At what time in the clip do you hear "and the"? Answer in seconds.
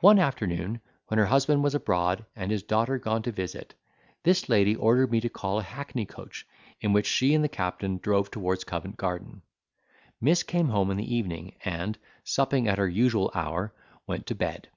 7.34-7.50